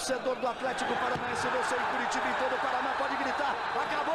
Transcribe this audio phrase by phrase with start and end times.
[0.00, 3.54] torcedor do Atlético Paranaense, você em Curitiba e todo o Paraná pode gritar.
[3.74, 4.14] Acabou!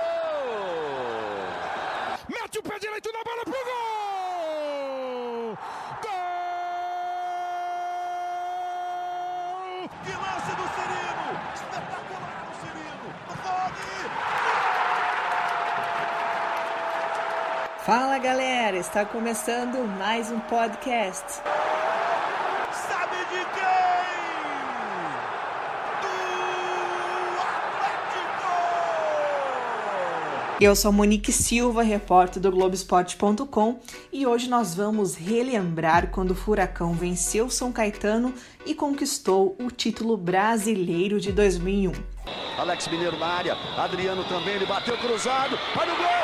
[2.28, 3.64] Mete o pé direito na bola pro gol!
[6.02, 6.26] Gol!
[10.04, 11.30] Que lance do Cirino!
[11.54, 13.08] Espetacular o Cirino!
[13.44, 13.86] Pode!
[17.86, 21.44] Fala galera, está começando mais um podcast.
[22.72, 23.86] Sabe de quem?
[26.02, 26.18] Do
[27.42, 28.54] Atlético!
[30.60, 33.78] Eu sou Monique Silva, repórter do Globoesporte.com
[34.12, 38.34] e hoje nós vamos relembrar quando o Furacão venceu São Caetano
[38.66, 41.92] e conquistou o título brasileiro de 2001.
[42.58, 46.15] Alex Mineiro na área, Adriano também, ele bateu cruzado, olha o gol!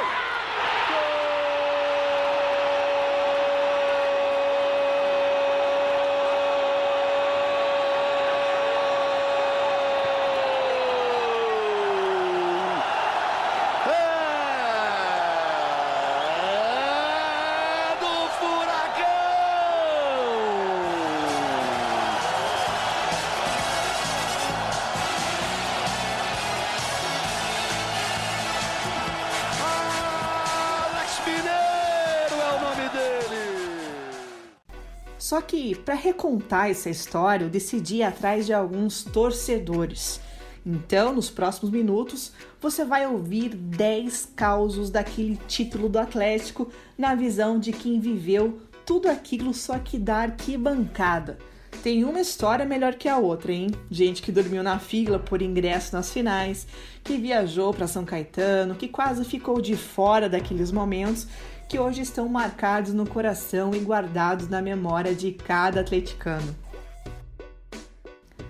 [35.32, 40.20] Só que para recontar essa história, eu decidi ir atrás de alguns torcedores.
[40.65, 47.57] Então, nos próximos minutos, você vai ouvir 10 causos daquele título do Atlético na visão
[47.57, 51.38] de quem viveu tudo aquilo só que da arquibancada.
[51.84, 53.71] Tem uma história melhor que a outra, hein?
[53.90, 56.68] Gente que dormiu na fila por ingresso nas finais,
[57.04, 61.27] que viajou para São Caetano, que quase ficou de fora daqueles momentos
[61.68, 66.56] que hoje estão marcados no coração e guardados na memória de cada atleticano.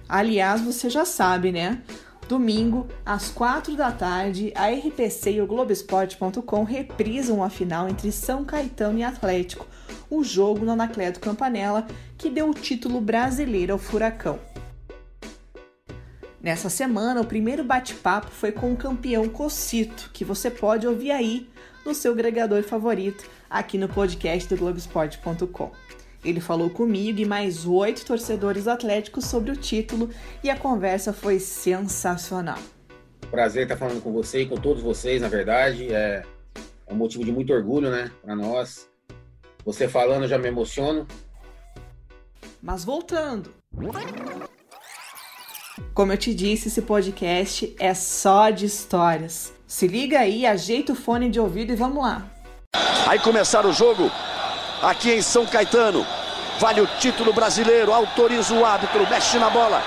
[0.09, 1.81] Aliás, você já sabe, né?
[2.27, 8.43] Domingo, às 4 da tarde, a RPC e o Globoesporte.com reprisam a final entre São
[8.43, 9.67] Caetano e Atlético,
[10.09, 11.85] o jogo no Anacleto Campanella
[12.21, 14.39] que deu o título brasileiro ao Furacão.
[16.39, 21.49] Nessa semana, o primeiro bate-papo foi com o campeão Cocito, que você pode ouvir aí
[21.83, 25.71] no seu agregador favorito, aqui no podcast do Globoesporte.com.
[26.23, 30.11] Ele falou comigo e mais oito torcedores atléticos sobre o título
[30.43, 32.59] e a conversa foi sensacional.
[33.31, 35.91] Prazer estar falando com você e com todos vocês, na verdade.
[35.91, 36.23] É,
[36.85, 38.87] é um motivo de muito orgulho, né, para nós.
[39.65, 41.07] Você falando, eu já me emociono.
[42.61, 43.53] Mas voltando.
[45.93, 49.51] Como eu te disse, esse podcast é só de histórias.
[49.65, 52.29] Se liga aí, ajeita o fone de ouvido e vamos lá.
[53.07, 54.11] Aí começar o jogo
[54.81, 56.05] aqui em São Caetano.
[56.59, 59.85] Vale o título brasileiro, autoriza o árbitro, mexe na bola.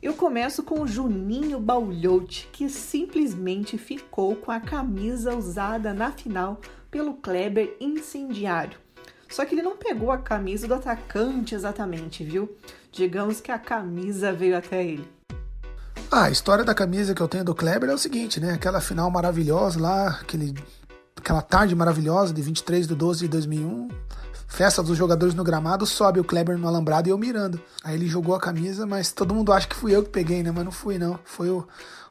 [0.00, 6.60] Eu começo com o Juninho Baulhote, que simplesmente ficou com a camisa usada na final
[6.90, 8.78] pelo Kleber Incendiário.
[9.32, 12.54] Só que ele não pegou a camisa do atacante exatamente, viu?
[12.92, 15.08] Digamos que a camisa veio até ele.
[16.10, 18.52] Ah, a história da camisa que eu tenho do Kleber é o seguinte, né?
[18.52, 20.54] Aquela final maravilhosa lá, aquele,
[21.16, 23.88] aquela tarde maravilhosa de 23 de 12 de 2001.
[24.46, 27.58] Festa dos jogadores no gramado, sobe o Kleber no alambrado e eu mirando.
[27.82, 30.52] Aí ele jogou a camisa, mas todo mundo acha que fui eu que peguei, né?
[30.54, 31.18] Mas não fui, não.
[31.24, 31.66] Foi o,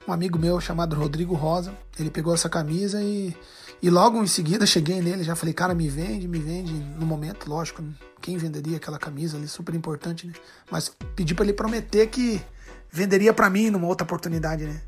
[0.07, 1.71] um amigo meu chamado Rodrigo Rosa.
[1.99, 3.37] Ele pegou essa camisa e,
[3.81, 6.73] e logo em seguida cheguei nele, já falei, cara, me vende, me vende.
[6.73, 7.83] No momento, lógico,
[8.21, 10.33] quem venderia aquela camisa ali, super importante, né?
[10.69, 12.39] Mas pedi para ele prometer que
[12.91, 14.81] venderia para mim numa outra oportunidade, né?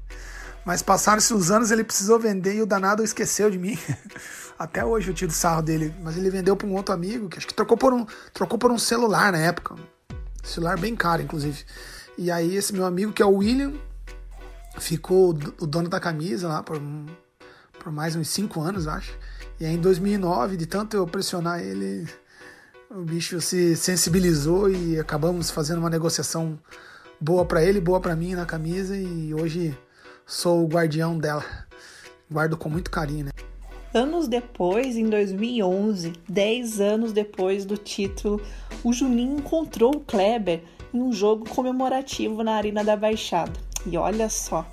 [0.63, 3.77] Mas passaram-se os anos, ele precisou vender e o danado esqueceu de mim.
[4.57, 7.47] Até hoje eu tiro sarro dele, mas ele vendeu para um outro amigo, que acho
[7.47, 9.75] que trocou por um, trocou por um celular na época.
[10.43, 11.65] Celular bem caro, inclusive.
[12.17, 13.73] E aí esse meu amigo, que é o William,
[14.77, 15.29] ficou
[15.59, 16.79] o dono da camisa lá por,
[17.83, 19.11] por mais uns 5 anos, acho.
[19.59, 22.07] E aí em 2009, de tanto eu pressionar ele,
[22.89, 26.57] o bicho se sensibilizou e acabamos fazendo uma negociação
[27.19, 29.77] boa para ele, boa para mim na camisa e hoje
[30.25, 31.43] sou o guardião dela.
[32.31, 33.31] Guardo com muito carinho, né?
[33.93, 38.41] Anos depois, em 2011, 10 anos depois do título,
[38.83, 43.53] o Juninho encontrou o Kleber em um jogo comemorativo na Arena da Baixada.
[43.85, 44.65] E olha só.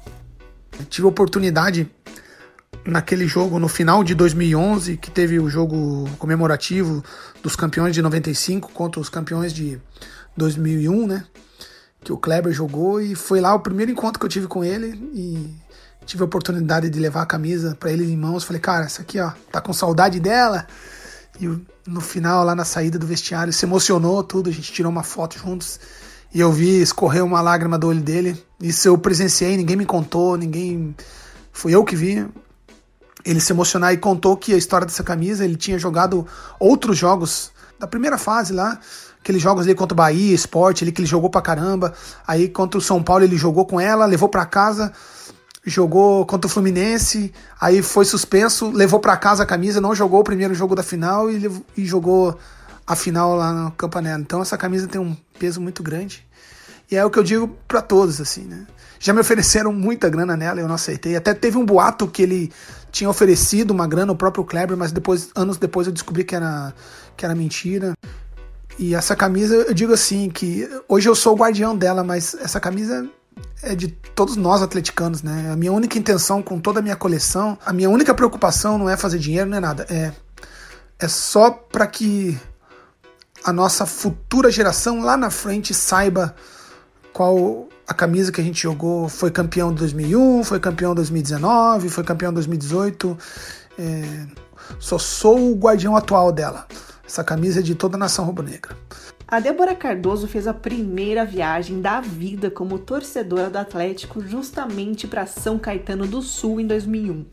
[0.88, 1.90] Tive oportunidade
[2.84, 7.02] naquele jogo no final de 2011, que teve o jogo comemorativo
[7.42, 9.80] dos campeões de 95 contra os campeões de
[10.36, 11.24] 2001, né?
[12.02, 14.88] Que o Kleber jogou e foi lá o primeiro encontro que eu tive com ele
[15.14, 15.54] e
[16.06, 18.44] tive a oportunidade de levar a camisa para ele em mãos.
[18.44, 20.66] Falei, cara, essa aqui, ó, tá com saudade dela?
[21.40, 21.46] E
[21.86, 24.50] no final, lá na saída do vestiário, se emocionou tudo.
[24.50, 25.78] A gente tirou uma foto juntos.
[26.32, 28.40] e eu vi escorrer uma lágrima do olho dele.
[28.60, 30.94] Isso eu presenciei, ninguém me contou, ninguém.
[31.52, 32.26] Fui eu que vi.
[33.24, 36.26] Ele se emocionar e contou que a história dessa camisa, ele tinha jogado
[36.58, 38.78] outros jogos da primeira fase lá,
[39.20, 41.92] aqueles jogos ali contra o Bahia, Esporte, ali que ele jogou pra caramba.
[42.26, 44.92] Aí contra o São Paulo ele jogou com ela, levou pra casa,
[45.64, 50.24] jogou contra o Fluminense, aí foi suspenso, levou pra casa a camisa, não jogou o
[50.24, 52.38] primeiro jogo da final e, e jogou
[52.86, 54.20] a final lá no Campanella.
[54.20, 56.26] Então essa camisa tem um peso muito grande.
[56.90, 58.66] E é o que eu digo para todos, assim, né?
[58.98, 61.14] Já me ofereceram muita grana nela, eu não aceitei.
[61.14, 62.52] Até teve um boato que ele
[62.90, 66.74] tinha oferecido uma grana ao próprio Kleber, mas depois, anos depois eu descobri que era,
[67.16, 67.94] que era mentira.
[68.78, 72.58] E essa camisa, eu digo assim, que hoje eu sou o guardião dela, mas essa
[72.58, 73.08] camisa
[73.62, 75.50] é de todos nós atleticanos, né?
[75.52, 78.96] A minha única intenção com toda a minha coleção, a minha única preocupação não é
[78.96, 79.86] fazer dinheiro, não é nada.
[79.90, 80.12] É,
[80.98, 82.38] é só para que
[83.44, 86.34] a nossa futura geração lá na frente saiba
[87.12, 89.08] qual a camisa que a gente jogou.
[89.08, 93.18] Foi campeão de 2001, foi campeão de 2019, foi campeão de 2018.
[93.76, 94.26] É,
[94.78, 96.68] só sou o guardião atual dela.
[97.04, 98.76] Essa camisa é de toda a nação rubro-negra.
[99.26, 105.26] A Débora Cardoso fez a primeira viagem da vida como torcedora do Atlético justamente para
[105.26, 107.26] São Caetano do Sul em 2001.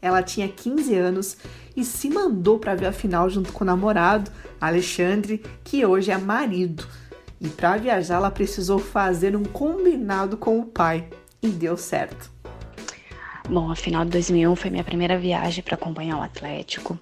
[0.00, 1.36] Ela tinha 15 anos
[1.76, 4.30] e se mandou para ver a final junto com o namorado,
[4.60, 6.86] Alexandre, que hoje é marido.
[7.40, 11.08] E para viajar, ela precisou fazer um combinado com o pai
[11.42, 12.30] e deu certo.
[13.48, 16.98] Bom, a final de 2001 foi minha primeira viagem para acompanhar o Atlético.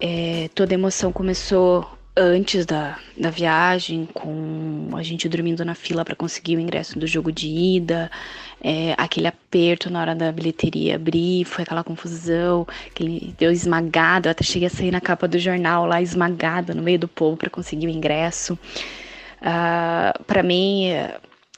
[0.00, 1.86] É, toda a emoção começou
[2.16, 7.06] antes da, da viagem, com a gente dormindo na fila para conseguir o ingresso do
[7.06, 8.10] jogo de ida,
[8.62, 14.32] é, aquele aperto na hora da bilheteria abrir, foi aquela confusão, aquele deu esmagado, eu
[14.32, 17.48] até cheguei a sair na capa do jornal lá esmagada no meio do povo para
[17.48, 18.58] conseguir o ingresso.
[19.42, 20.90] Ah, para mim,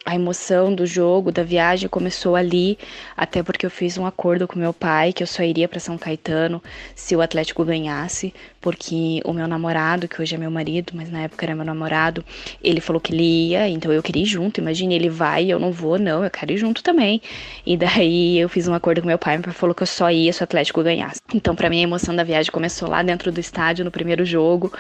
[0.05, 2.77] a emoção do jogo, da viagem começou ali,
[3.17, 5.97] até porque eu fiz um acordo com meu pai que eu só iria para São
[5.97, 6.63] Caetano
[6.95, 11.23] se o Atlético ganhasse, porque o meu namorado, que hoje é meu marido, mas na
[11.23, 12.25] época era meu namorado,
[12.63, 14.61] ele falou que ele ia, então eu queria ir junto.
[14.61, 17.21] Imagine, ele vai e eu não vou, não, eu quero ir junto também.
[17.67, 20.11] E daí eu fiz um acordo com meu pai, meu pai falou que eu só
[20.11, 21.21] ia se o Atlético ganhasse.
[21.35, 24.73] Então, para mim, a emoção da viagem começou lá dentro do estádio, no primeiro jogo,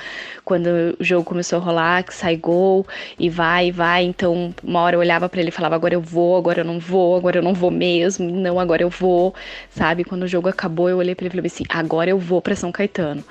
[0.44, 2.86] quando o jogo começou a rolar, que sai gol
[3.18, 4.04] e vai, e vai.
[4.04, 6.78] Então, uma hora eu olhava para ele e falava: agora eu vou, agora eu não
[6.78, 9.34] vou, agora eu não vou mesmo, não, agora eu vou,
[9.70, 10.04] sabe?
[10.04, 12.54] Quando o jogo acabou, eu olhei para ele e falei assim: agora eu vou para
[12.54, 13.24] São Caetano.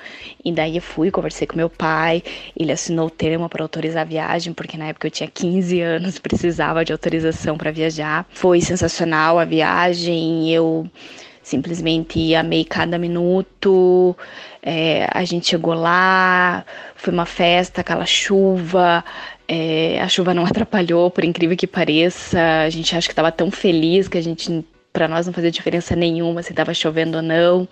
[0.44, 2.22] E daí eu fui, conversei com meu pai,
[2.56, 6.18] ele assinou o termo para autorizar a viagem, porque na época eu tinha 15 anos,
[6.20, 8.26] precisava de autorização para viajar.
[8.30, 10.88] Foi sensacional a viagem, eu
[11.42, 14.16] simplesmente amei cada minuto.
[14.62, 16.64] É, a gente chegou lá,
[16.94, 19.04] foi uma festa, aquela chuva.
[19.48, 22.38] É, a chuva não atrapalhou, por incrível que pareça.
[22.64, 25.96] A gente acha que estava tão feliz que a gente, para nós, não fazia diferença
[25.96, 27.68] nenhuma se estava chovendo ou não.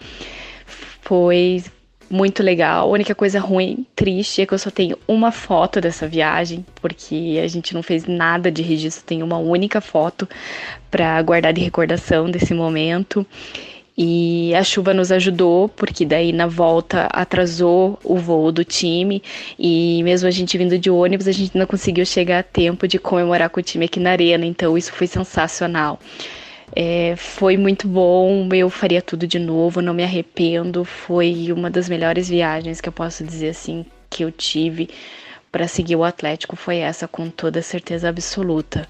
[1.03, 1.63] Foi
[2.11, 2.89] muito legal.
[2.89, 7.41] A única coisa ruim, triste, é que eu só tenho uma foto dessa viagem, porque
[7.43, 10.29] a gente não fez nada de registro, tem uma única foto
[10.91, 13.25] para guardar de recordação desse momento.
[13.97, 19.23] E a chuva nos ajudou, porque daí na volta atrasou o voo do time.
[19.59, 22.99] E mesmo a gente vindo de ônibus, a gente não conseguiu chegar a tempo de
[22.99, 24.47] comemorar com o time aqui na arena.
[24.47, 25.99] Então isso foi sensacional.
[26.75, 30.85] É, foi muito bom, eu faria tudo de novo, não me arrependo.
[30.85, 34.89] Foi uma das melhores viagens que eu posso dizer assim que eu tive
[35.51, 36.57] para seguir o Atlético.
[36.57, 38.87] Foi essa, com toda certeza absoluta.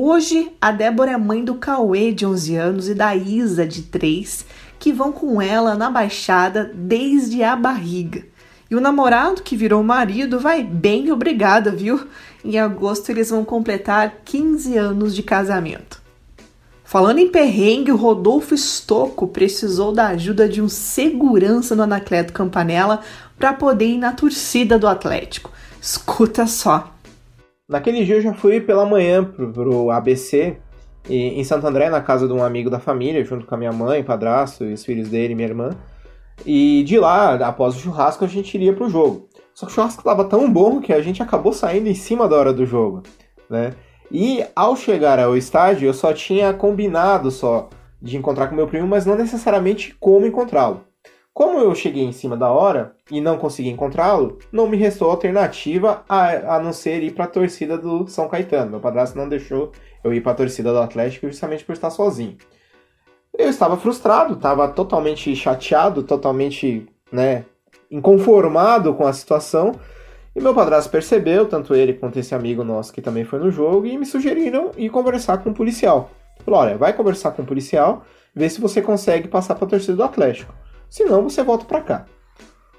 [0.00, 4.46] Hoje, a Débora é mãe do Cauê, de 11 anos, e da Isa, de 3,
[4.78, 8.24] que vão com ela na Baixada desde a barriga.
[8.70, 12.06] E o namorado, que virou marido, vai bem obrigada, viu?
[12.44, 16.00] Em agosto eles vão completar 15 anos de casamento.
[16.84, 23.00] Falando em perrengue, o Rodolfo Stocco precisou da ajuda de um segurança no Anacleto Campanella
[23.36, 25.50] para poder ir na torcida do Atlético.
[25.82, 26.94] Escuta só.
[27.68, 30.56] Naquele dia eu já fui pela manhã pro, pro ABC,
[31.10, 34.02] em Santo André, na casa de um amigo da família, junto com a minha mãe,
[34.02, 35.70] padrasto, os filhos dele e minha irmã.
[36.46, 39.28] E de lá, após o churrasco, a gente iria pro jogo.
[39.52, 42.36] Só que o churrasco estava tão bom que a gente acabou saindo em cima da
[42.36, 43.02] hora do jogo,
[43.50, 43.74] né?
[44.10, 47.68] E ao chegar ao estádio, eu só tinha combinado só
[48.00, 50.87] de encontrar com meu primo, mas não necessariamente como encontrá-lo.
[51.38, 56.02] Como eu cheguei em cima da hora e não consegui encontrá-lo, não me restou alternativa
[56.08, 58.72] a, a não ser ir para a torcida do São Caetano.
[58.72, 59.70] Meu padrasto não deixou
[60.02, 62.36] eu ir para a torcida do Atlético justamente por estar sozinho.
[63.38, 67.44] Eu estava frustrado, estava totalmente chateado, totalmente, né,
[67.88, 69.78] inconformado com a situação
[70.34, 73.86] E meu padrasto percebeu, tanto ele quanto esse amigo nosso que também foi no jogo,
[73.86, 76.10] e me sugeriram ir conversar com o policial.
[76.44, 78.04] Falou, olha, vai conversar com o policial,
[78.34, 80.52] vê se você consegue passar para a torcida do Atlético.
[80.88, 82.06] Senão você volta para cá.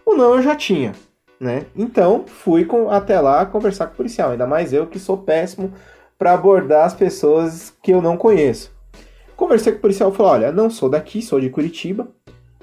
[0.05, 0.93] O não eu já tinha,
[1.39, 1.65] né?
[1.75, 5.73] Então fui com, até lá conversar com o policial, ainda mais eu que sou péssimo
[6.17, 8.71] para abordar as pessoas que eu não conheço.
[9.35, 12.09] Conversei com o policial e falei, olha, não sou daqui, sou de Curitiba.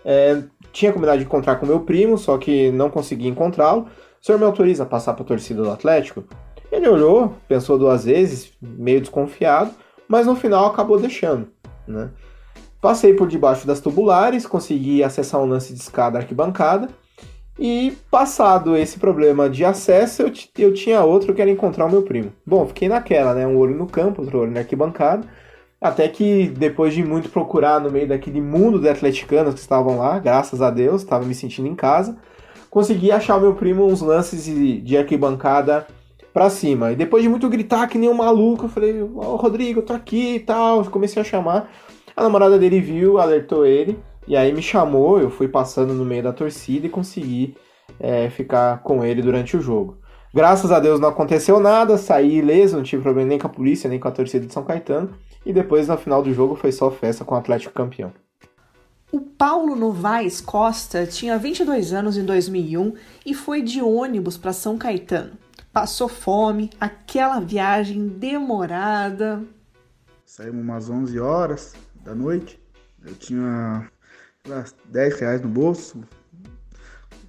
[0.05, 3.87] É, tinha combinado de encontrar com meu primo, só que não consegui encontrá-lo.
[4.21, 6.25] O senhor me autoriza a passar para a torcida do Atlético?
[6.71, 9.71] Ele olhou, pensou duas vezes, meio desconfiado,
[10.07, 11.49] mas no final acabou deixando.
[11.87, 12.11] Né?
[12.80, 16.88] Passei por debaixo das tubulares, consegui acessar um lance de escada arquibancada.
[17.59, 22.02] E passado esse problema de acesso, eu, eu tinha outro que era encontrar o meu
[22.02, 22.33] primo.
[22.47, 23.47] Bom, fiquei naquela, né?
[23.47, 25.26] Um olho no campo, outro olho na arquibancada.
[25.80, 30.18] Até que depois de muito procurar no meio daquele mundo de atleticanos que estavam lá,
[30.18, 32.16] graças a Deus, estava me sentindo em casa
[32.76, 35.87] consegui achar meu primo uns lances de, de arquibancada
[36.30, 36.92] pra cima.
[36.92, 39.83] E depois de muito gritar que nem um maluco, eu falei, ô oh, Rodrigo, eu
[39.83, 40.85] tô aqui e tal.
[40.85, 41.71] Comecei a chamar.
[42.16, 44.02] A namorada dele viu, alertou ele.
[44.26, 47.54] E aí me chamou, eu fui passando no meio da torcida e consegui
[48.00, 49.99] é, ficar com ele durante o jogo.
[50.35, 53.88] Graças a Deus não aconteceu nada, saí ileso, não tive problema nem com a polícia,
[53.88, 55.11] nem com a torcida de São Caetano.
[55.44, 58.12] E depois, no final do jogo, foi só festa com o Atlético campeão.
[59.12, 62.94] O Paulo Novaes Costa tinha 22 anos em 2001
[63.25, 65.32] e foi de ônibus para São Caetano.
[65.73, 69.42] Passou fome, aquela viagem demorada.
[70.25, 72.59] Saímos umas 11 horas da noite.
[73.05, 73.91] Eu tinha
[74.49, 76.03] lá, 10 reais no bolso,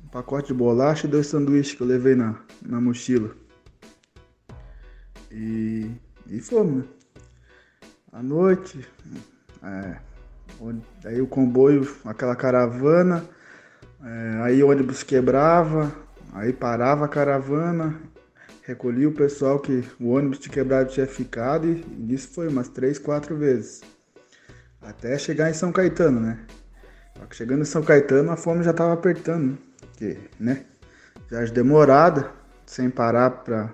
[0.04, 3.36] um pacote de bolacha e dois sanduíches que eu levei na, na mochila.
[5.30, 5.92] E,
[6.28, 6.86] e fomos.
[6.86, 6.90] Né?
[8.14, 8.88] À noite,
[9.62, 9.98] é,
[11.06, 13.24] Aí o comboio, aquela caravana,
[14.04, 15.94] é, aí o ônibus quebrava,
[16.34, 17.96] aí parava a caravana,
[18.64, 22.70] recolhia o pessoal que o ônibus de quebrado tinha ficado e, e isso foi umas
[22.70, 23.82] três, quatro vezes.
[24.88, 26.39] Até chegar em São Caetano, né?
[27.32, 29.58] Chegando em São Caetano a fome já estava apertando?
[29.82, 30.63] Porque, né?
[31.29, 32.32] Viagem demorada,
[32.65, 33.70] sem parar pra,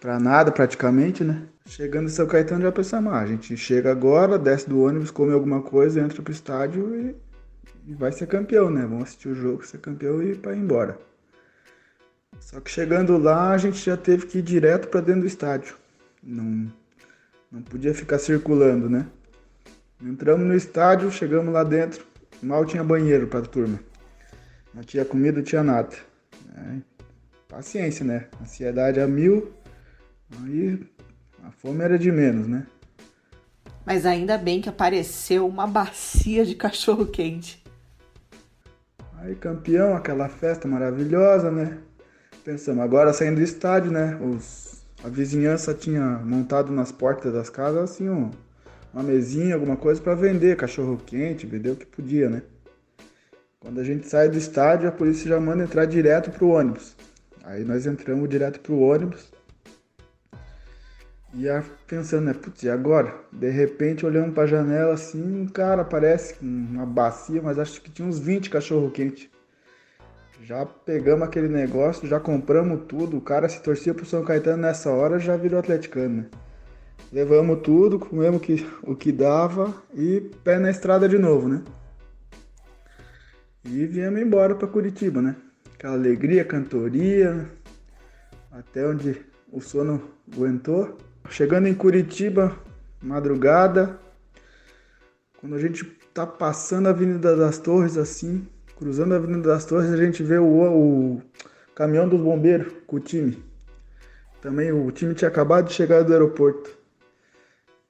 [0.00, 1.44] pra nada praticamente, né?
[1.66, 5.32] Chegando em São Caetano já pensamos, ah, a gente chega agora, desce do ônibus, come
[5.32, 7.16] alguma coisa, entra pro estádio e,
[7.86, 8.82] e vai ser campeão, né?
[8.82, 10.98] Vamos assistir o jogo, ser campeão e para ir embora.
[12.40, 15.76] Só que chegando lá, a gente já teve que ir direto para dentro do estádio.
[16.20, 16.72] Não,
[17.52, 19.06] não podia ficar circulando, né?
[20.04, 22.04] Entramos no estádio, chegamos lá dentro,
[22.42, 23.78] mal tinha banheiro para a turma.
[24.74, 25.94] Não tinha comida, não tinha nada.
[26.56, 26.76] É,
[27.48, 28.26] paciência, né?
[28.40, 29.52] Ansiedade a mil.
[30.42, 30.84] Aí
[31.44, 32.66] a fome era de menos, né?
[33.86, 37.62] Mas ainda bem que apareceu uma bacia de cachorro quente.
[39.18, 41.78] Aí campeão, aquela festa maravilhosa, né?
[42.44, 44.18] Pensamos, agora saindo do estádio, né?
[44.20, 48.32] Os, a vizinhança tinha montado nas portas das casas assim um,
[48.92, 52.42] uma mesinha, alguma coisa para vender, cachorro quente, vender o que podia, né?
[53.58, 56.96] Quando a gente sai do estádio, a polícia já manda entrar direto pro ônibus.
[57.44, 59.32] Aí nós entramos direto pro ônibus.
[61.34, 61.46] E
[61.86, 63.14] pensando, né, putz, e agora?
[63.32, 68.06] De repente, olhando pra janela assim, um cara aparece uma bacia, mas acho que tinha
[68.06, 69.30] uns 20 cachorro quente.
[70.42, 73.16] Já pegamos aquele negócio, já compramos tudo.
[73.16, 76.26] O cara se torcia pro São Caetano nessa hora, já virou atleticano, né?
[77.10, 81.62] Levamos tudo, comemos que, o que dava e pé na estrada de novo, né?
[83.64, 85.36] E viemos embora para Curitiba, né?
[85.74, 87.48] Aquela alegria, cantoria,
[88.50, 90.98] até onde o sono aguentou.
[91.28, 92.56] Chegando em Curitiba,
[93.00, 93.98] madrugada,
[95.40, 99.90] quando a gente tá passando a Avenida das Torres assim, cruzando a Avenida das Torres,
[99.90, 101.22] a gente vê o, o
[101.74, 103.42] caminhão dos bombeiros com o time.
[104.40, 106.81] Também o time tinha acabado de chegar do aeroporto.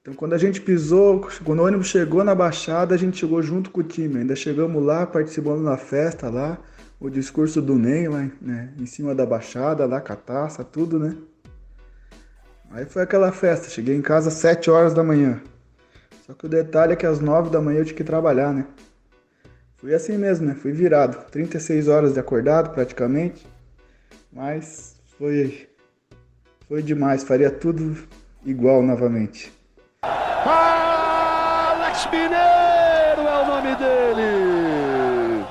[0.03, 3.71] Então quando a gente pisou, quando o ônibus chegou na Baixada, a gente chegou junto
[3.71, 4.19] com o time.
[4.19, 6.59] Ainda chegamos lá, participamos da festa lá,
[6.99, 10.99] o discurso do Ney lá, né, em cima da Baixada, lá com a taça, tudo,
[10.99, 11.15] né?
[12.71, 15.41] Aí foi aquela festa, cheguei em casa às 7 horas da manhã.
[16.25, 18.67] Só que o detalhe é que às 9 da manhã eu tinha que trabalhar, né?
[19.77, 20.53] Fui assim mesmo, né?
[20.55, 21.23] Fui virado.
[21.31, 23.47] 36 horas de acordado praticamente.
[24.29, 25.69] Mas foi
[26.67, 27.95] foi demais, faria tudo
[28.45, 29.62] igual novamente.
[30.03, 35.45] Alex Mineiro é o nome dele.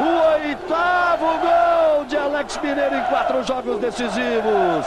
[0.00, 0.04] O
[0.34, 4.86] oitavo gol de Alex Mineiro em quatro jogos decisivos.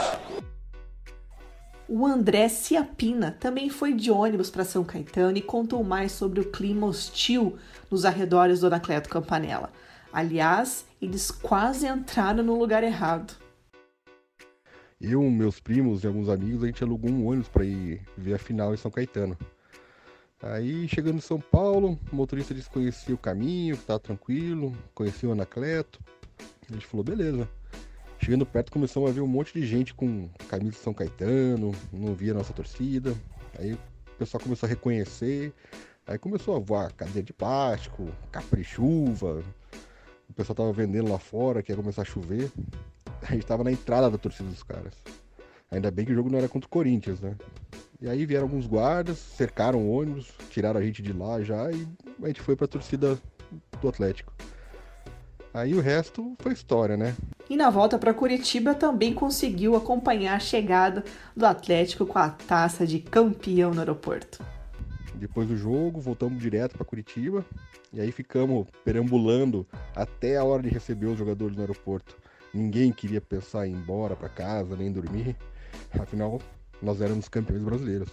[1.89, 6.50] O André Ciapina também foi de ônibus para São Caetano e contou mais sobre o
[6.50, 7.60] clima hostil
[7.91, 9.70] nos arredores do Anacleto Campanella.
[10.12, 13.42] Aliás, eles quase entraram no lugar errado.
[15.05, 18.39] Eu, meus primos e alguns amigos, a gente alugou um ônibus para ir ver a
[18.39, 19.38] final em São Caetano.
[20.41, 24.74] Aí, chegando em São Paulo, o motorista disse que conhecia o caminho, que estava tranquilo,
[24.95, 26.00] conhecia o Anacleto.
[26.69, 27.50] A gente falou, beleza.
[28.17, 32.15] Chegando perto, começamos a ver um monte de gente com camisa de São Caetano, não
[32.15, 33.13] via nossa torcida.
[33.60, 33.79] Aí o
[34.17, 35.51] pessoal começou a reconhecer.
[36.07, 39.43] Aí começou a voar cadeira de plástico, capri-chuva.
[40.29, 42.50] O pessoal tava vendendo lá fora, que ia começar a chover.
[43.29, 44.93] A gente tava na entrada da torcida dos caras.
[45.71, 47.35] Ainda bem que o jogo não era contra o Corinthians, né?
[47.99, 51.87] E aí vieram alguns guardas, cercaram o ônibus, tiraram a gente de lá já e
[52.21, 53.17] a gente foi pra torcida
[53.81, 54.33] do Atlético.
[55.53, 57.15] Aí o resto foi história, né?
[57.49, 61.03] E na volta para Curitiba também conseguiu acompanhar a chegada
[61.35, 64.43] do Atlético com a taça de campeão no aeroporto.
[65.15, 67.45] Depois do jogo, voltamos direto para Curitiba
[67.93, 69.65] e aí ficamos perambulando
[69.95, 72.17] até a hora de receber os jogadores no aeroporto.
[72.53, 75.36] Ninguém queria pensar em ir embora para casa, nem dormir.
[76.00, 76.39] Afinal,
[76.81, 78.10] nós éramos campeões brasileiros.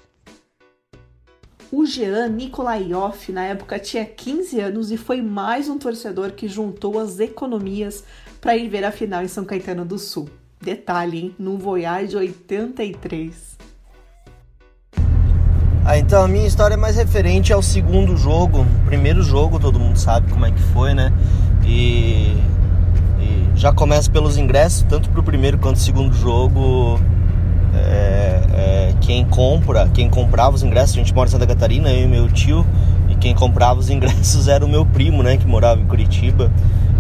[1.71, 6.99] O Jean Nikolaioff, na época, tinha 15 anos e foi mais um torcedor que juntou
[6.99, 8.03] as economias
[8.41, 10.29] para ir ver a final em São Caetano do Sul.
[10.61, 11.35] Detalhe, hein?
[11.39, 13.57] Num Voyage 83.
[15.85, 18.63] Ah, então a minha história é mais referente ao segundo jogo.
[18.63, 21.13] O primeiro jogo, todo mundo sabe como é que foi, né?
[21.65, 22.37] E
[23.61, 26.99] já começa pelos ingressos, tanto para o primeiro quanto o segundo jogo
[27.75, 32.05] é, é, quem compra, quem comprava os ingressos, a gente mora em Santa Catarina, eu
[32.05, 32.67] e meu tio,
[33.11, 36.51] e quem comprava os ingressos era o meu primo, né, que morava em Curitiba.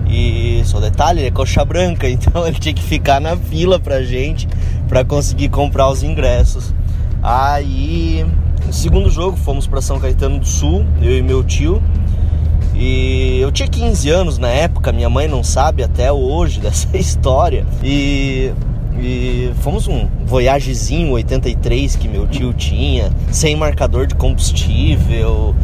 [0.07, 4.03] E só detalhe, ele é coxa branca, então ele tinha que ficar na fila pra
[4.03, 4.47] gente
[4.87, 6.75] para conseguir comprar os ingressos.
[7.23, 8.27] Aí,
[8.67, 11.83] no segundo jogo, fomos para São Caetano do Sul, eu e meu tio.
[12.81, 17.67] E eu tinha 15 anos na época, minha mãe não sabe até hoje dessa história.
[17.85, 18.53] E
[19.03, 25.55] e fomos um Voyagezinho 83 que meu tio tinha, sem marcador de combustível.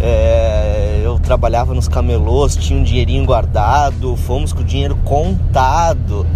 [0.00, 6.26] É, eu trabalhava nos camelôs, tinha um dinheirinho guardado, fomos com o dinheiro contado.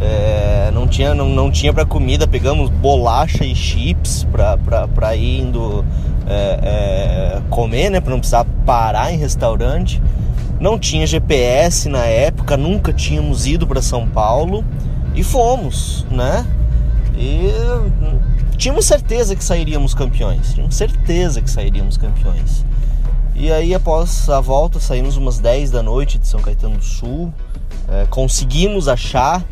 [0.00, 5.84] É, não tinha não, não tinha para comida, pegamos bolacha e chips para ir indo
[6.30, 10.00] é, é, comer, né, para não precisar parar em restaurante.
[10.60, 14.64] Não tinha GPS na época, nunca tínhamos ido para São Paulo.
[15.14, 16.46] E fomos, né?
[17.16, 17.50] E
[18.56, 20.54] tínhamos certeza que sairíamos campeões.
[20.54, 22.64] Tínhamos certeza que sairíamos campeões.
[23.34, 27.32] E aí, após a volta, saímos umas 10 da noite de São Caetano do Sul.
[27.88, 29.42] É, conseguimos achar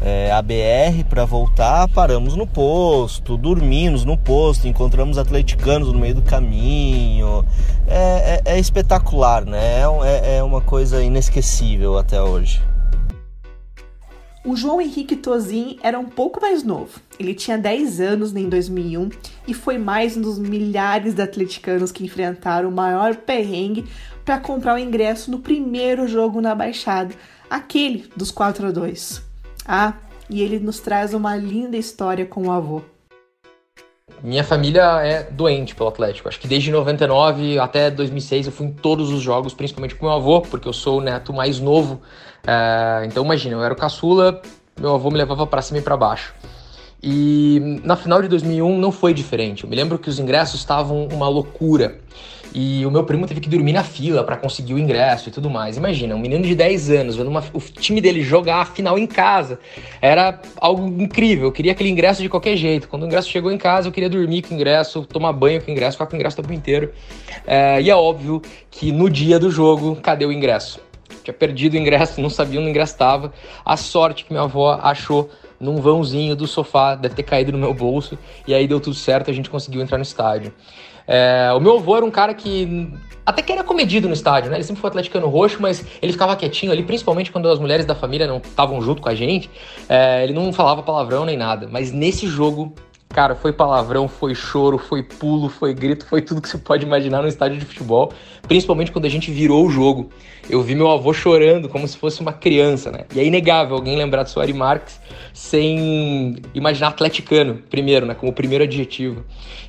[0.00, 1.88] é, a BR para voltar.
[1.88, 7.44] Paramos no posto, dormimos no posto, encontramos atleticanos no meio do caminho.
[7.86, 9.82] É, é, é espetacular, né?
[9.82, 12.62] É, é, é uma coisa inesquecível até hoje.
[14.44, 17.00] O João Henrique Tozin era um pouco mais novo.
[17.18, 19.10] Ele tinha 10 anos em 2001
[19.46, 23.84] e foi mais um dos milhares de atleticanos que enfrentaram o maior perrengue
[24.24, 27.14] para comprar o ingresso no primeiro jogo na Baixada,
[27.50, 29.27] aquele dos 4 a 2.
[29.68, 29.92] Ah,
[30.30, 32.80] e ele nos traz uma linda história com o avô.
[34.22, 36.28] Minha família é doente pelo Atlético.
[36.28, 40.14] Acho que desde 99 até 2006 eu fui em todos os jogos, principalmente com meu
[40.14, 42.00] avô, porque eu sou o neto mais novo
[42.46, 44.40] é, então imagina, eu era o caçula,
[44.80, 46.34] meu avô me levava para cima e para baixo.
[47.02, 49.64] E na final de 2001 não foi diferente.
[49.64, 52.00] Eu me lembro que os ingressos estavam uma loucura.
[52.54, 55.50] E o meu primo teve que dormir na fila para conseguir o ingresso e tudo
[55.50, 55.76] mais.
[55.76, 59.06] Imagina, um menino de 10 anos vendo uma, o time dele jogar a final em
[59.06, 59.58] casa.
[60.00, 61.46] Era algo incrível.
[61.46, 62.88] Eu queria aquele ingresso de qualquer jeito.
[62.88, 65.68] Quando o ingresso chegou em casa, eu queria dormir com o ingresso, tomar banho com
[65.68, 66.92] o ingresso, ficar com o ingresso o tempo inteiro.
[67.46, 70.80] É, e é óbvio que no dia do jogo, cadê o ingresso?
[71.28, 73.32] tinha perdido o ingresso, não sabia onde o ingresso estava.
[73.64, 75.30] A sorte que minha avó achou
[75.60, 79.30] num vãozinho do sofá, deve ter caído no meu bolso, e aí deu tudo certo,
[79.30, 80.52] a gente conseguiu entrar no estádio.
[81.08, 82.92] É, o meu avô era um cara que
[83.28, 84.56] até que era comedido no estádio, né?
[84.56, 87.94] Ele sempre foi atleticano roxo, mas ele ficava quietinho ali, principalmente quando as mulheres da
[87.94, 89.50] família não estavam junto com a gente.
[89.86, 91.68] É, ele não falava palavrão nem nada.
[91.70, 92.72] Mas nesse jogo,
[93.08, 97.22] cara, foi palavrão, foi choro, foi pulo, foi grito, foi tudo que você pode imaginar
[97.22, 98.12] no estádio de futebol.
[98.46, 100.10] Principalmente quando a gente virou o jogo
[100.48, 103.00] eu vi meu avô chorando como se fosse uma criança, né?
[103.14, 104.98] E é inegável alguém lembrar de Soares Marques
[105.32, 108.14] sem imaginar atleticano, primeiro, né?
[108.14, 109.24] Como primeiro adjetivo.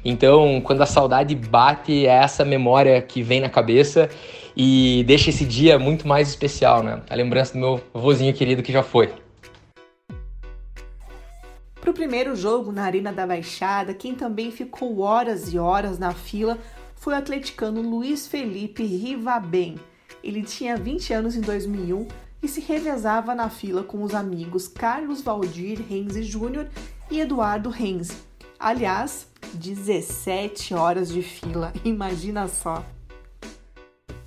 [0.05, 4.09] Então, quando a saudade bate, é essa memória que vem na cabeça
[4.55, 7.01] e deixa esse dia muito mais especial, né?
[7.09, 9.09] A lembrança do meu avôzinho querido que já foi.
[11.81, 16.13] Para o primeiro jogo na Arena da Baixada, quem também ficou horas e horas na
[16.13, 16.57] fila
[16.95, 19.79] foi o atleticano Luiz Felipe Rivabem,
[20.23, 22.07] ele tinha 20 anos em 2001
[22.41, 26.67] e se revezava na fila com os amigos Carlos Valdir Renzi Júnior
[27.09, 28.17] e Eduardo Renzi.
[28.59, 32.85] Aliás, 17 horas de fila, imagina só.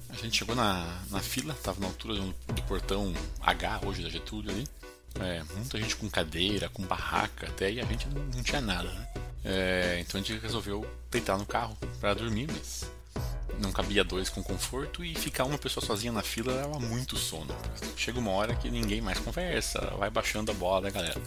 [0.09, 4.09] A gente chegou na, na fila, estava na altura do, do, portão H, hoje da
[4.09, 4.65] Getúlio ali.
[5.21, 8.89] É, muita gente com cadeira, com barraca até, e a gente não, não tinha nada,
[8.89, 9.09] né?
[9.45, 12.85] É, então a gente resolveu deitar no carro para dormir, mas
[13.59, 17.55] não cabia dois com conforto e ficar uma pessoa sozinha na fila dava muito sono.
[17.97, 21.21] Chega uma hora que ninguém mais conversa, vai baixando a bola da galera.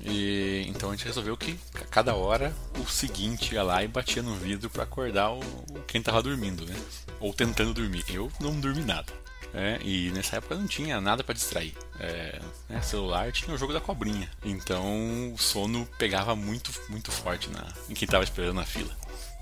[0.00, 4.22] E então a gente resolveu que a cada hora o seguinte ia lá e batia
[4.22, 5.40] no vidro para acordar o,
[5.86, 6.76] quem tava dormindo, né?
[7.20, 8.04] Ou tentando dormir.
[8.08, 9.12] Eu não dormi nada.
[9.54, 11.74] É, e nessa época não tinha nada para distrair.
[11.98, 14.28] É, né, celular tinha o jogo da cobrinha.
[14.44, 18.94] Então o sono pegava muito, muito forte na, em quem tava esperando na fila.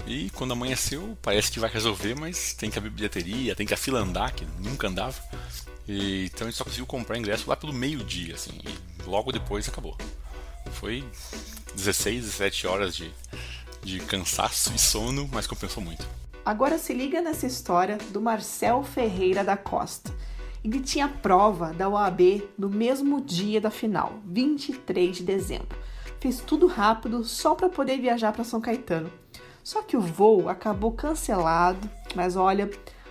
[0.07, 3.77] E quando amanheceu, parece que vai resolver, mas tem que abrir bilheteria, tem que a
[3.77, 5.17] fila andar, que nunca andava.
[5.89, 9.69] E, então a gente só conseguiu comprar ingresso lá pelo meio-dia, assim, e logo depois
[9.69, 9.97] acabou.
[10.73, 11.05] Foi
[11.75, 13.11] 16, 17 horas de,
[13.83, 16.07] de cansaço e sono, mas compensou muito.
[16.47, 20.15] Agora se liga nessa história do Marcel Ferreira da Costa.
[20.63, 25.77] Ele tinha prova da OAB no mesmo dia da final, 23 de dezembro.
[26.21, 29.11] Fez tudo rápido só para poder viajar para São Caetano.
[29.65, 32.71] Só que o voo acabou cancelado, mas olha,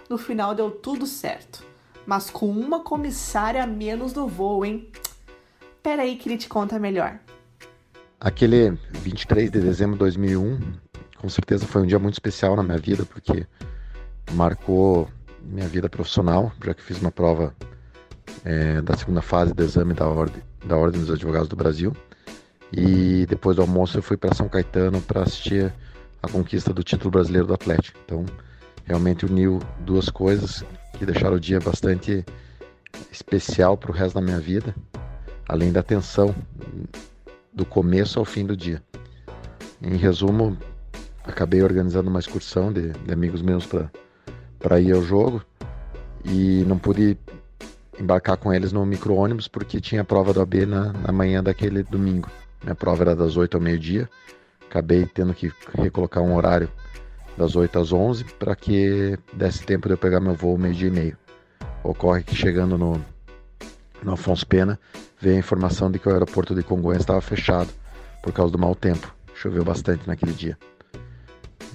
[0.10, 1.62] no final deu tudo certo.
[2.06, 4.90] Mas com uma comissária a menos no voo, hein?
[5.84, 7.20] Pera aí que ele te conta melhor.
[8.18, 10.85] Aquele 23 de dezembro de 2001,
[11.26, 13.48] com certeza foi um dia muito especial na minha vida, porque
[14.34, 15.10] marcou
[15.42, 17.52] minha vida profissional, já que fiz uma prova
[18.44, 21.96] é, da segunda fase do exame da ordem, da ordem dos Advogados do Brasil.
[22.72, 25.74] E depois do almoço eu fui para São Caetano para assistir
[26.22, 27.98] a conquista do título brasileiro do Atlético.
[28.06, 28.24] Então,
[28.84, 30.64] realmente uniu duas coisas
[30.96, 32.24] que deixaram o dia bastante
[33.12, 34.76] especial para o resto da minha vida,
[35.50, 36.36] além da tensão
[37.52, 38.80] do começo ao fim do dia.
[39.82, 40.56] Em resumo,
[41.26, 43.68] acabei organizando uma excursão de, de amigos meus
[44.60, 45.44] para ir ao jogo
[46.24, 47.18] e não pude
[48.00, 51.84] embarcar com eles no micro-ônibus porque tinha a prova do AB na, na manhã daquele
[51.84, 52.30] domingo.
[52.64, 54.10] Minha prova era das 8 ao meio-dia
[54.76, 56.70] acabei tendo que recolocar um horário
[57.38, 60.92] das 8 às 11 para que desse tempo de eu pegar meu voo meio-dia e
[60.92, 61.18] meio.
[61.82, 63.02] Ocorre que chegando no,
[64.04, 64.78] no Afonso Pena,
[65.20, 67.70] veio a informação de que o aeroporto de Congonhas estava fechado
[68.22, 69.14] por causa do mau tempo.
[69.34, 70.58] Choveu bastante naquele dia.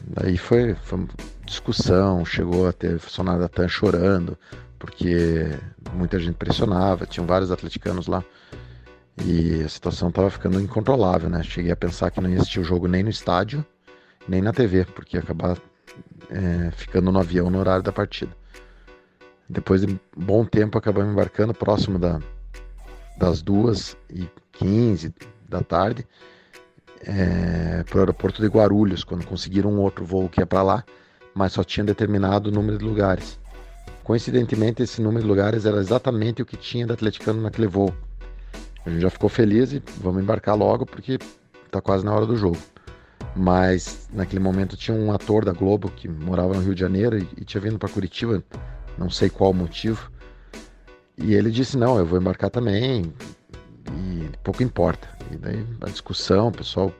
[0.06, 1.06] Daí foi, foi
[1.44, 4.38] discussão, chegou a ter funcionário TAM chorando,
[4.78, 5.46] porque
[5.92, 8.24] muita gente pressionava, tinham vários atleticanos lá
[9.24, 11.42] e a situação estava ficando incontrolável, né?
[11.42, 13.64] Cheguei a pensar que não ia assistir o jogo nem no estádio,
[14.26, 15.58] nem na TV, porque ia acabar
[16.30, 18.34] é, ficando no avião no horário da partida.
[19.48, 22.20] Depois de bom tempo, acabamos embarcando próximo da,
[23.18, 25.12] das duas e 15
[25.48, 26.06] da tarde
[27.02, 30.84] é, para o aeroporto de Guarulhos, quando conseguiram um outro voo que ia para lá,
[31.34, 33.38] mas só tinha determinado número de lugares.
[34.02, 37.94] Coincidentemente, esse número de lugares era exatamente o que tinha da Atleticano naquele voo.
[38.84, 41.18] A gente já ficou feliz e vamos embarcar logo porque
[41.70, 42.58] tá quase na hora do jogo.
[43.36, 47.28] Mas naquele momento tinha um ator da Globo que morava no Rio de Janeiro e,
[47.36, 48.42] e tinha vindo para Curitiba,
[48.98, 50.10] não sei qual motivo.
[51.16, 53.12] E ele disse: Não, eu vou embarcar também,
[53.92, 55.08] e pouco importa.
[55.30, 56.92] E daí a discussão, o pessoal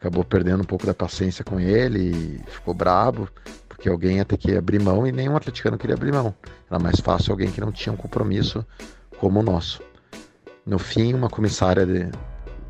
[0.00, 3.28] acabou perdendo um pouco da paciência com ele e ficou brabo,
[3.68, 6.34] porque alguém ia ter que abrir mão e nenhum atleticano queria abrir mão.
[6.70, 8.64] Era mais fácil alguém que não tinha um compromisso
[9.18, 9.82] como o nosso.
[10.64, 12.10] No fim, uma comissária de,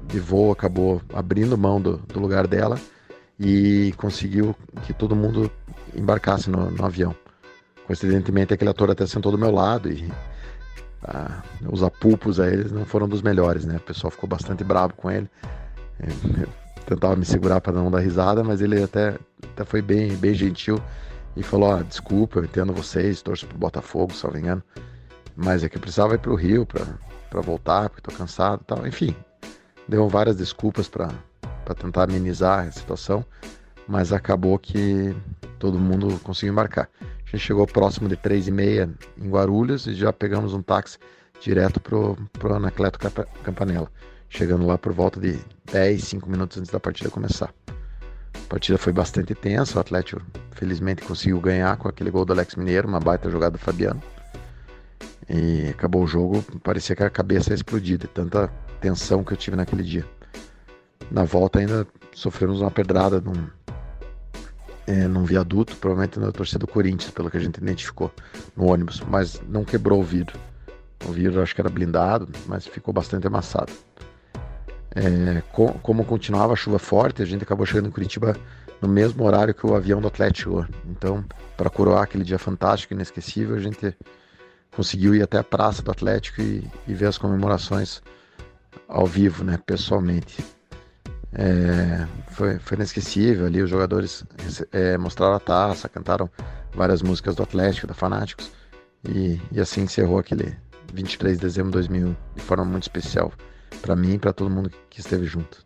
[0.06, 2.78] de voo acabou abrindo mão do, do lugar dela
[3.38, 5.50] e conseguiu que todo mundo
[5.94, 7.14] embarcasse no, no avião.
[7.86, 10.10] Coincidentemente, aquele ator até sentou do meu lado e
[11.04, 13.76] ah, os apupos a eles não foram dos melhores, né?
[13.76, 15.30] O pessoal ficou bastante bravo com ele.
[16.00, 19.18] Eu tentava me segurar para não dar risada, mas ele até,
[19.52, 20.80] até foi bem, bem gentil
[21.36, 24.62] e falou: ah, desculpa, eu entendo vocês, torço pro Botafogo, se não me engano,
[25.34, 28.86] mas é que eu precisava ir pro Rio para voltar, porque estou cansado e tal.
[28.86, 29.14] Enfim,
[29.86, 31.10] deu várias desculpas para
[31.78, 33.24] tentar amenizar a situação,
[33.86, 35.14] mas acabou que
[35.58, 36.88] todo mundo conseguiu embarcar.
[37.00, 40.98] A gente chegou próximo de três e meia em Guarulhos e já pegamos um táxi
[41.40, 42.98] direto pro, pro Anacleto
[43.42, 43.90] Campanella,
[44.28, 45.38] chegando lá por volta de
[45.72, 47.52] 10, 5 minutos antes da partida começar.
[48.34, 52.54] A partida foi bastante tensa, o Atlético felizmente conseguiu ganhar com aquele gol do Alex
[52.54, 54.02] Mineiro, uma baita jogada do Fabiano.
[55.28, 58.48] E acabou o jogo, parecia que a cabeça ia explodir de tanta
[58.80, 60.04] tensão que eu tive naquele dia.
[61.10, 63.48] Na volta ainda sofremos uma pedrada num,
[64.86, 68.12] é, num viaduto, provavelmente na torcida do Corinthians, pelo que a gente identificou
[68.56, 70.38] no ônibus, mas não quebrou o vidro.
[71.04, 73.72] O vidro acho que era blindado, mas ficou bastante amassado.
[74.96, 78.34] É, com, como continuava a chuva forte, a gente acabou chegando em Curitiba
[78.80, 80.66] no mesmo horário que o avião do Atlético.
[80.86, 81.22] Então,
[81.54, 83.94] para coroar aquele dia fantástico, inesquecível, a gente
[84.74, 88.00] conseguiu ir até a praça do Atlético e, e ver as comemorações
[88.88, 90.42] ao vivo, né, pessoalmente.
[91.34, 94.24] É, foi, foi inesquecível ali, os jogadores
[94.72, 96.30] é, mostraram a taça, cantaram
[96.74, 98.50] várias músicas do Atlético, da Fanáticos,
[99.06, 100.56] e, e assim encerrou aquele
[100.94, 103.30] 23 de dezembro de 2001 de forma muito especial
[103.76, 105.64] para mim e para todo mundo que esteve junto.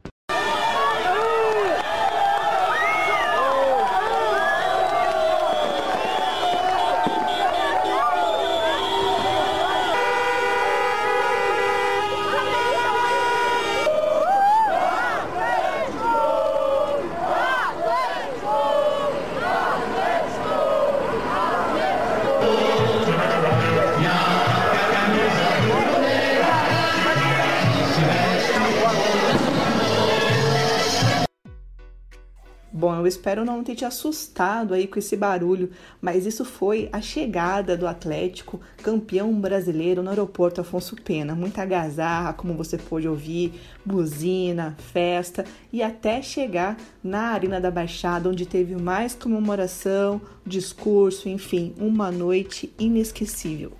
[33.10, 35.70] Espero não ter te assustado aí com esse barulho,
[36.00, 41.34] mas isso foi a chegada do Atlético, campeão brasileiro no aeroporto Afonso Pena.
[41.34, 48.28] Muita agazarra, como você pôde ouvir, buzina, festa e até chegar na Arena da Baixada,
[48.28, 53.72] onde teve mais comemoração, discurso, enfim, uma noite inesquecível.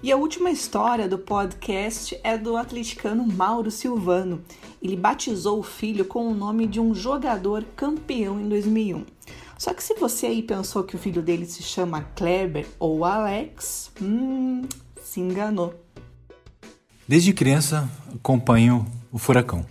[0.00, 4.44] E a última história do podcast é do atleticano Mauro Silvano.
[4.82, 9.04] Ele batizou o filho com o nome de um jogador campeão em 2001.
[9.58, 13.90] Só que se você aí pensou que o filho dele se chama Kleber ou Alex,
[14.00, 14.62] hum,
[15.02, 15.74] se enganou.
[17.08, 19.66] Desde criança acompanho o Furacão.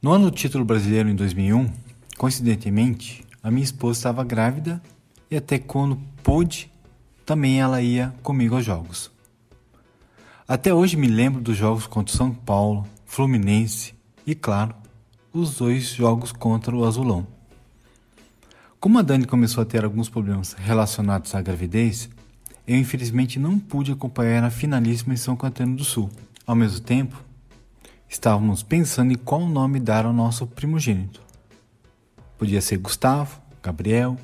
[0.00, 1.72] No ano do título brasileiro em 2001,
[2.16, 4.80] coincidentemente, a minha esposa estava grávida
[5.28, 6.70] e até quando pôde,
[7.26, 9.10] também ela ia comigo aos jogos.
[10.46, 13.94] Até hoje me lembro dos jogos contra São Paulo, Fluminense
[14.26, 14.74] e, claro,
[15.32, 17.26] os dois jogos contra o Azulão.
[18.78, 22.10] Como a Dani começou a ter alguns problemas relacionados à gravidez,
[22.66, 26.10] eu infelizmente não pude acompanhar a finalíssima em São Caetano do Sul.
[26.46, 27.22] Ao mesmo tempo,
[28.08, 31.20] estávamos pensando em qual nome dar ao nosso primogênito.
[32.36, 34.16] Podia ser Gustavo, Gabriel,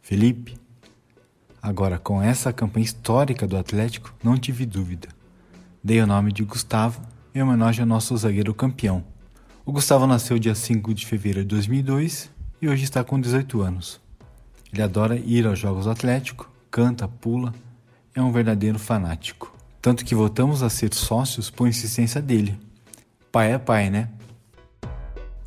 [0.00, 0.56] Felipe.
[1.60, 5.08] Agora, com essa campanha histórica do Atlético, não tive dúvida.
[5.82, 7.00] Dei o nome de Gustavo
[7.34, 9.04] em homenagem ao nosso zagueiro campeão.
[9.66, 13.98] O Gustavo nasceu dia 5 de fevereiro de 2002 e hoje está com 18 anos.
[14.70, 17.54] Ele adora ir aos Jogos do Atlético, canta, pula,
[18.14, 19.56] é um verdadeiro fanático.
[19.80, 22.60] Tanto que voltamos a ser sócios por insistência dele.
[23.32, 24.10] Pai é pai, né?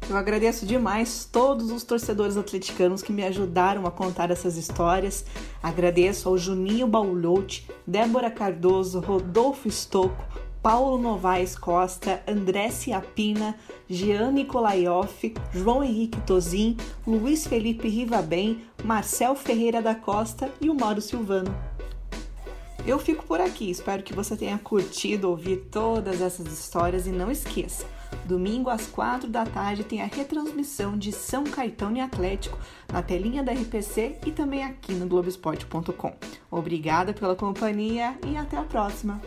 [0.09, 5.25] Eu agradeço demais todos os torcedores atleticanos que me ajudaram a contar essas histórias.
[5.61, 10.25] Agradeço ao Juninho Baulotti, Débora Cardoso, Rodolfo Stocco,
[10.61, 13.55] Paulo Novaes Costa, André Ciapina,
[13.89, 21.01] Jean Nikolaioff, João Henrique Tozin, Luiz Felipe Rivabem, Marcel Ferreira da Costa e o Mauro
[21.01, 21.55] Silvano.
[22.85, 27.29] Eu fico por aqui, espero que você tenha curtido ouvir todas essas histórias e não
[27.29, 27.85] esqueça
[28.25, 32.57] Domingo às quatro da tarde tem a retransmissão de São Caetano e Atlético
[32.91, 36.13] na telinha da RPC e também aqui no Globoesporte.com.
[36.51, 39.21] Obrigada pela companhia e até a próxima.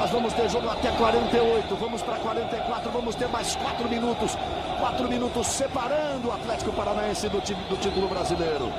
[0.00, 4.34] Nós vamos ter jogo até 48, vamos para 44, vamos ter mais 4 minutos.
[4.78, 8.72] 4 minutos separando o Atlético Paranaense do, do título brasileiro.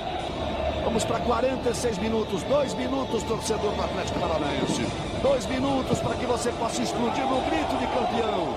[0.84, 4.84] Vamos para 46 minutos, dois minutos, torcedor do Atlético Paranaense.
[5.22, 8.56] Dois minutos para que você possa explodir no grito de campeão.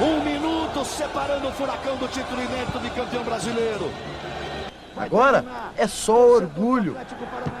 [0.00, 3.90] Um minuto separando o furacão do título inédito de campeão brasileiro.
[4.96, 5.44] Agora
[5.76, 6.96] é só orgulho.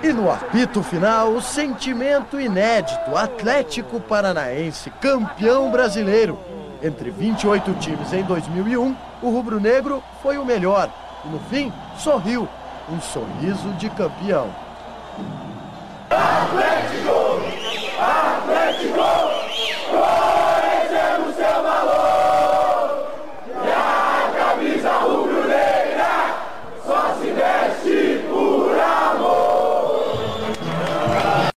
[0.02, 6.38] E no apito final, o sentimento inédito: Atlético Paranaense, campeão brasileiro.
[6.82, 10.90] Entre 28 times em 2001, o rubro-negro foi o melhor.
[11.24, 12.48] E no fim, sorriu
[12.90, 14.50] um sorriso de campeão.
[16.10, 17.34] Atlético!